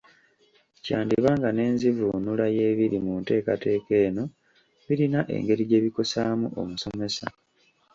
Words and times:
Kyandiba 0.83 1.29
nga 1.37 1.49
n’enzivuunula 1.55 2.45
y’ebiri 2.55 2.97
mu 3.05 3.13
nteekateeka 3.21 3.93
eno 4.05 4.23
birina 4.85 5.19
engeri 5.35 5.63
gye 5.69 5.83
bikosaamu 5.85 6.47
omusomesa 6.61 7.25